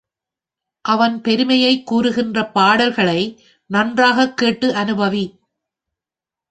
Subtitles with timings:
[0.85, 3.21] அவன் பெருமையைக் கூறுகின்ற பாடல்களை
[3.69, 5.25] நன்றாகக் கேட்டு அநுபவி.